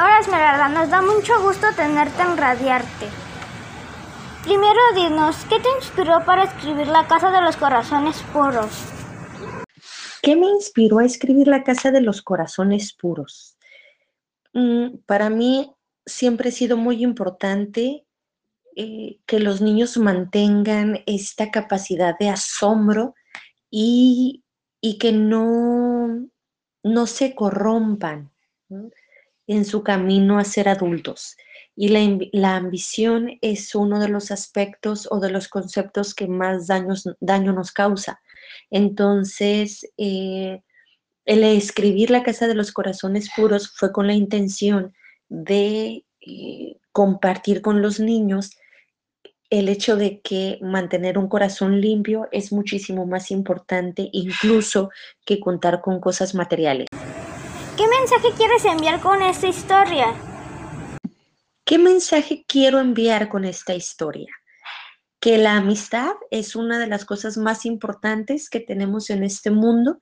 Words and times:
Hola 0.00 0.20
Esmeralda, 0.20 0.68
nos 0.68 0.90
da 0.90 1.02
mucho 1.02 1.42
gusto 1.42 1.66
tenerte 1.74 2.22
en 2.22 2.36
Radiarte. 2.36 3.08
Primero 4.44 4.78
dinos, 4.94 5.44
¿qué 5.48 5.58
te 5.58 5.68
inspiró 5.76 6.24
para 6.24 6.44
escribir 6.44 6.86
La 6.86 7.08
Casa 7.08 7.32
de 7.32 7.40
los 7.40 7.56
Corazones 7.56 8.22
Puros? 8.32 8.70
¿Qué 10.22 10.36
me 10.36 10.46
inspiró 10.46 11.00
a 11.00 11.04
escribir 11.04 11.48
La 11.48 11.64
Casa 11.64 11.90
de 11.90 12.00
los 12.00 12.22
Corazones 12.22 12.92
Puros? 12.92 13.56
Mm, 14.52 14.98
para 15.04 15.30
mí 15.30 15.74
siempre 16.06 16.50
ha 16.50 16.52
sido 16.52 16.76
muy 16.76 17.02
importante 17.02 18.06
eh, 18.76 19.18
que 19.26 19.40
los 19.40 19.60
niños 19.60 19.96
mantengan 19.96 21.00
esta 21.06 21.50
capacidad 21.50 22.16
de 22.16 22.28
asombro 22.28 23.16
y, 23.68 24.44
que 25.00 25.10
no, 25.10 26.28
no 26.84 27.06
se 27.08 27.34
corrompan 27.34 28.30
en 29.48 29.64
su 29.64 29.82
camino 29.82 30.38
a 30.38 30.44
ser 30.44 30.68
adultos. 30.68 31.36
Y 31.74 31.88
la, 31.88 32.56
ambición 32.56 33.38
es 33.40 33.74
uno 33.74 33.98
de 34.00 34.08
los 34.08 34.30
aspectos 34.30 35.08
o 35.10 35.20
de 35.20 35.30
los 35.30 35.48
conceptos 35.48 36.14
que 36.14 36.28
más 36.28 36.66
daño 36.66 37.52
nos 37.52 37.72
causa. 37.72 38.20
Entonces, 38.70 39.88
eh, 39.96 40.60
el 41.24 41.44
escribir 41.44 42.10
La 42.10 42.22
Casa 42.22 42.46
de 42.46 42.54
los 42.54 42.72
Corazones 42.72 43.30
Puros 43.34 43.72
fue 43.76 43.92
con 43.92 44.06
la 44.06 44.14
intención 44.14 44.92
de 45.28 46.04
eh, 46.20 46.76
compartir 46.92 47.62
con 47.62 47.80
los 47.80 48.00
niños 48.00 48.50
el 49.50 49.68
hecho 49.68 49.96
de 49.96 50.20
que 50.20 50.58
mantener 50.60 51.16
un 51.16 51.28
corazón 51.28 51.80
limpio 51.80 52.28
es 52.32 52.52
muchísimo 52.52 53.06
más 53.06 53.30
importante 53.30 54.10
incluso 54.12 54.90
que 55.24 55.40
contar 55.40 55.80
con 55.80 56.00
cosas 56.00 56.34
materiales. 56.34 56.88
¿Qué 57.78 57.86
mensaje 57.86 58.30
quieres 58.36 58.64
enviar 58.64 59.00
con 59.00 59.22
esta 59.22 59.46
historia? 59.46 60.12
¿Qué 61.64 61.78
mensaje 61.78 62.44
quiero 62.48 62.80
enviar 62.80 63.28
con 63.28 63.44
esta 63.44 63.72
historia? 63.72 64.34
Que 65.20 65.38
la 65.38 65.58
amistad 65.58 66.10
es 66.32 66.56
una 66.56 66.80
de 66.80 66.88
las 66.88 67.04
cosas 67.04 67.36
más 67.36 67.64
importantes 67.64 68.50
que 68.50 68.58
tenemos 68.58 69.10
en 69.10 69.22
este 69.22 69.52
mundo, 69.52 70.00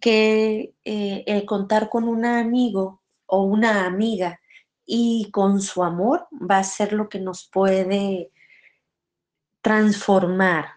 que 0.00 0.72
eh, 0.84 1.24
el 1.26 1.44
contar 1.46 1.88
con 1.88 2.04
un 2.04 2.24
amigo 2.24 3.02
o 3.26 3.42
una 3.42 3.86
amiga 3.86 4.40
y 4.86 5.32
con 5.32 5.60
su 5.60 5.82
amor 5.82 6.28
va 6.32 6.58
a 6.58 6.64
ser 6.64 6.92
lo 6.92 7.08
que 7.08 7.18
nos 7.18 7.50
puede 7.52 8.30
transformar 9.62 10.74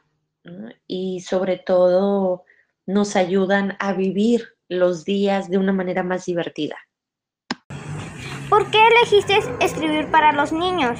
y 0.87 1.21
sobre 1.21 1.57
todo 1.57 2.43
nos 2.87 3.15
ayudan 3.15 3.77
a 3.79 3.93
vivir 3.93 4.53
los 4.79 5.05
días 5.05 5.49
de 5.49 5.57
una 5.57 5.73
manera 5.73 6.03
más 6.03 6.25
divertida. 6.25 6.77
¿Por 8.49 8.69
qué 8.69 8.79
elegiste 8.87 9.39
escribir 9.61 10.11
para 10.11 10.31
los 10.31 10.51
niños? 10.51 10.99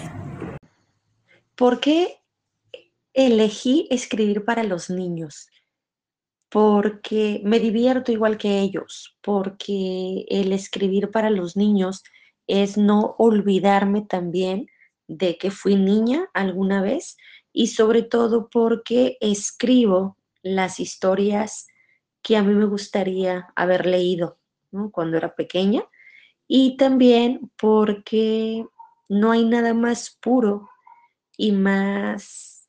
¿Por 1.55 1.79
qué 1.79 2.19
elegí 3.13 3.87
escribir 3.91 4.43
para 4.43 4.63
los 4.63 4.89
niños? 4.89 5.49
Porque 6.49 7.41
me 7.43 7.59
divierto 7.59 8.11
igual 8.11 8.37
que 8.37 8.59
ellos, 8.59 9.17
porque 9.21 10.25
el 10.29 10.51
escribir 10.51 11.11
para 11.11 11.29
los 11.29 11.55
niños 11.55 12.03
es 12.47 12.77
no 12.77 13.15
olvidarme 13.17 14.01
también 14.01 14.67
de 15.07 15.37
que 15.37 15.51
fui 15.51 15.75
niña 15.75 16.29
alguna 16.33 16.81
vez 16.81 17.17
y 17.51 17.67
sobre 17.67 18.01
todo 18.03 18.49
porque 18.49 19.17
escribo 19.21 20.17
las 20.41 20.79
historias 20.79 21.67
que 22.23 22.37
a 22.37 22.41
mí 22.41 22.53
me 22.53 22.65
gustaría 22.65 23.49
haber 23.55 23.85
leído 23.85 24.39
cuando 24.91 25.17
era 25.17 25.35
pequeña 25.35 25.83
y 26.47 26.77
también 26.77 27.51
porque 27.57 28.65
no 29.09 29.31
hay 29.31 29.45
nada 29.45 29.73
más 29.73 30.17
puro 30.21 30.69
y 31.37 31.51
más 31.51 32.67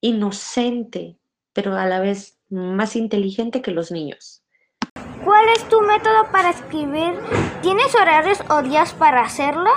inocente, 0.00 1.18
pero 1.52 1.74
a 1.74 1.86
la 1.86 2.00
vez 2.00 2.38
más 2.48 2.96
inteligente 2.96 3.62
que 3.62 3.70
los 3.70 3.90
niños. 3.90 4.42
¿Cuál 5.24 5.48
es 5.56 5.68
tu 5.68 5.80
método 5.82 6.30
para 6.32 6.50
escribir? 6.50 7.18
¿Tienes 7.62 7.94
horarios 7.94 8.38
o 8.48 8.62
días 8.62 8.92
para 8.94 9.22
hacerlo? 9.22 9.70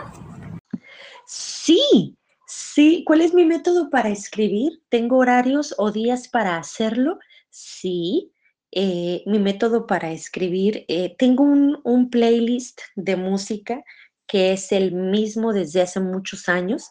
Sí, 1.25 2.17
sí. 2.47 3.03
¿Cuál 3.05 3.22
es 3.22 3.33
mi 3.33 3.45
método 3.45 3.89
para 3.89 4.09
escribir? 4.09 4.81
¿Tengo 4.89 5.17
horarios 5.17 5.75
o 5.77 5.91
días 5.91 6.27
para 6.27 6.57
hacerlo? 6.57 7.19
Sí. 7.49 8.32
Eh, 8.75 9.22
mi 9.28 9.38
método 9.38 9.85
para 9.85 10.11
escribir, 10.11 10.84
eh, 10.88 11.16
tengo 11.19 11.44
un, 11.44 12.09
playlist 12.09 12.81
de 12.95 13.16
música 13.16 13.84
que 14.25 14.51
es 14.53 14.72
el 14.72 14.94
mismo 14.94 15.53
desde 15.53 15.84
hace 15.84 16.00
muchos 16.00 16.50
años, 16.50 16.89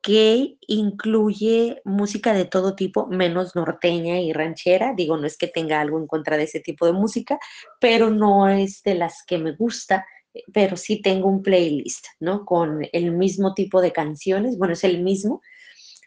que 0.00 0.56
incluye 0.68 1.80
música 1.84 2.34
de 2.34 2.44
todo 2.44 2.76
tipo, 2.76 3.08
menos 3.08 3.56
norteña 3.56 4.20
y 4.20 4.32
ranchera. 4.32 4.94
Digo, 4.96 5.16
no 5.16 5.26
es 5.26 5.36
que 5.36 5.48
tenga 5.48 5.80
algo 5.80 5.98
en 5.98 6.06
contra 6.06 6.36
de 6.36 6.44
ese 6.44 6.60
tipo 6.60 6.86
de 6.86 6.92
música, 6.92 7.40
pero 7.80 8.10
no 8.10 8.48
es 8.48 8.82
de 8.84 8.94
las 8.94 9.24
que 9.26 9.38
me 9.38 9.52
gusta, 9.52 10.06
pero 10.52 10.76
sí 10.76 11.02
tengo 11.02 11.28
un 11.28 11.42
playlist, 11.42 12.06
¿no? 12.20 12.44
Con 12.44 12.86
el 12.92 13.10
mismo 13.10 13.54
tipo 13.54 13.80
de 13.80 13.92
canciones, 13.92 14.56
bueno, 14.56 14.74
es 14.74 14.84
el 14.84 15.02
mismo. 15.02 15.40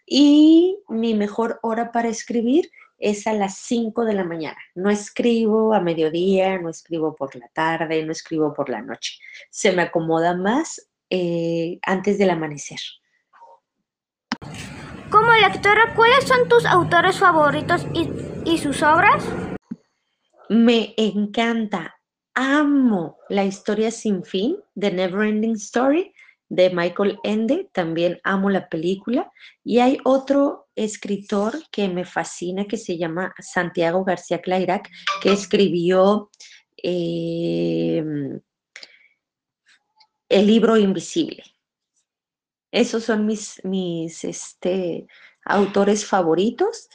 Y 0.06 0.80
mi 0.88 1.16
mejor 1.16 1.60
hora 1.64 1.92
para 1.92 2.08
escribir 2.08 2.70
es 2.98 3.28
a 3.28 3.34
las 3.34 3.58
5 3.60 4.06
de 4.06 4.14
la 4.14 4.24
mañana. 4.24 4.58
No 4.76 4.90
escribo 4.90 5.74
a 5.74 5.80
mediodía, 5.80 6.60
no 6.60 6.70
escribo 6.70 7.16
por 7.16 7.36
la 7.36 7.48
tarde, 7.50 8.04
no 8.04 8.12
escribo 8.12 8.54
por 8.54 8.70
la 8.70 8.82
noche. 8.82 9.20
Se 9.50 9.72
me 9.72 9.84
acomoda 9.84 10.36
más 10.36 10.90
eh, 11.10 11.80
antes 11.84 12.18
del 12.18 12.32
amanecer. 12.32 12.80
Como 15.10 15.32
lectora, 15.34 15.94
¿cuáles 15.96 16.26
son 16.26 16.50
tus 16.50 16.66
autores 16.66 17.18
favoritos 17.20 17.86
y, 17.94 18.10
y 18.46 18.58
sus 18.58 18.84
obras? 18.84 19.24
Me 20.50 20.94
encanta, 20.98 22.00
amo 22.34 23.18
la 23.30 23.46
historia 23.46 23.92
sin 23.92 24.24
fin 24.24 24.58
de 24.76 24.92
Neverending 24.92 25.56
Story 25.56 26.14
de 26.50 26.70
Michael 26.70 27.20
Ende, 27.24 27.70
también 27.74 28.20
amo 28.24 28.50
la 28.50 28.70
película. 28.70 29.32
Y 29.64 29.80
hay 29.80 29.98
otro 30.04 30.67
escritor 30.78 31.64
que 31.72 31.90
me 31.90 32.06
fascina 32.06 32.66
que 32.66 32.78
se 32.78 32.98
llama 32.98 33.34
Santiago 33.40 34.06
García 34.06 34.42
Clairac, 34.42 34.90
que 35.22 35.34
escribió 35.34 36.30
em, 36.78 38.40
El 40.30 40.48
libro 40.48 40.78
invisible. 40.78 41.44
Esos 42.72 43.04
son 43.06 43.26
mis, 43.26 43.60
mis 43.64 44.24
este, 44.24 45.08
autores 45.44 46.06
favoritos 46.06 46.90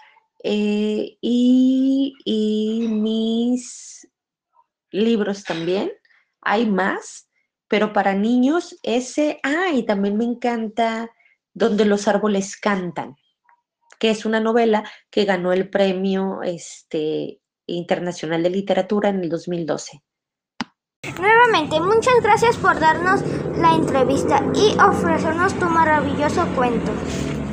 eh, 0.44 1.16
y, 1.20 2.14
y 2.24 2.86
mis 2.88 4.08
libros 4.90 5.44
también. 5.44 5.92
Hay 6.40 6.66
más, 6.66 7.28
pero 7.68 7.92
para 7.92 8.14
niños 8.14 8.78
ese, 8.82 9.40
ah, 9.42 9.70
y 9.72 9.84
también 9.84 10.16
me 10.16 10.24
encanta 10.24 11.10
Donde 11.54 11.84
los 11.84 12.08
árboles 12.08 12.56
cantan, 12.56 13.16
que 14.02 14.10
es 14.10 14.26
una 14.26 14.40
novela 14.40 14.82
que 15.12 15.24
ganó 15.24 15.52
el 15.52 15.70
premio 15.70 16.42
este, 16.42 17.40
internacional 17.68 18.42
de 18.42 18.50
literatura 18.50 19.10
en 19.10 19.20
el 19.20 19.28
2012. 19.28 20.02
Nuevamente, 21.20 21.80
muchas 21.80 22.14
gracias 22.20 22.56
por 22.56 22.80
darnos 22.80 23.22
la 23.58 23.76
entrevista 23.76 24.44
y 24.56 24.76
ofrecernos 24.80 25.54
tu 25.54 25.66
maravilloso 25.66 26.44
cuento. 26.56 26.90